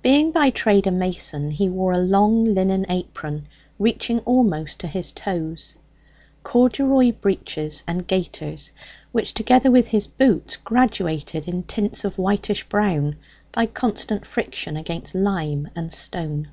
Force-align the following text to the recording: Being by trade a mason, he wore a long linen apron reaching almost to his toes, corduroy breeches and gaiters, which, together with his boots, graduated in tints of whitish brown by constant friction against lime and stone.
Being 0.00 0.32
by 0.32 0.48
trade 0.48 0.86
a 0.86 0.90
mason, 0.90 1.50
he 1.50 1.68
wore 1.68 1.92
a 1.92 1.98
long 1.98 2.42
linen 2.54 2.86
apron 2.88 3.46
reaching 3.78 4.20
almost 4.20 4.78
to 4.80 4.86
his 4.86 5.12
toes, 5.12 5.74
corduroy 6.42 7.12
breeches 7.12 7.84
and 7.86 8.08
gaiters, 8.08 8.72
which, 9.12 9.34
together 9.34 9.70
with 9.70 9.88
his 9.88 10.06
boots, 10.06 10.56
graduated 10.56 11.46
in 11.46 11.64
tints 11.64 12.02
of 12.02 12.16
whitish 12.16 12.66
brown 12.70 13.16
by 13.52 13.66
constant 13.66 14.24
friction 14.24 14.74
against 14.74 15.14
lime 15.14 15.68
and 15.76 15.92
stone. 15.92 16.48